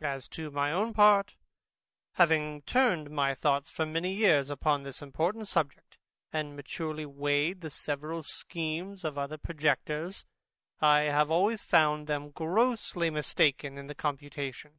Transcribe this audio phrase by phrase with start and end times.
[0.00, 1.34] As to my own part,
[2.12, 5.98] having turned my thoughts for many years upon this important subject,
[6.32, 10.24] and maturely weighed the several schemes of our projectors,
[10.80, 14.78] I have always found them grossly mistaken in their computation.